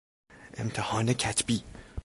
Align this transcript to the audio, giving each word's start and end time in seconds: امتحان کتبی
امتحان 0.57 1.13
کتبی 1.13 1.63